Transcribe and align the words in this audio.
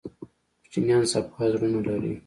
کوچنیان 0.61 1.03
صفا 1.11 1.43
زړونه 1.51 1.79
لري 1.87 2.13